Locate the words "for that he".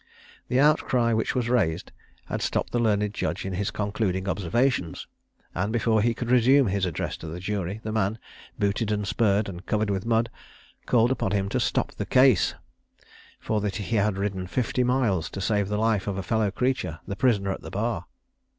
13.39-13.97